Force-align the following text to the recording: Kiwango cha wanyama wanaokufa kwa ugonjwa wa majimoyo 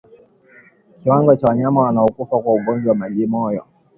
Kiwango 1.03 1.35
cha 1.35 1.47
wanyama 1.47 1.81
wanaokufa 1.81 2.39
kwa 2.39 2.53
ugonjwa 2.53 2.91
wa 2.91 2.97
majimoyo 2.97 3.65